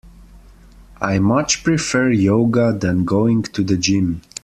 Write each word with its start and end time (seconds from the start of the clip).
I 0.99 1.19
much 1.19 1.63
prefer 1.63 2.09
yoga 2.09 2.73
than 2.73 3.05
going 3.05 3.43
to 3.43 3.61
the 3.63 3.77
gym 3.77 4.23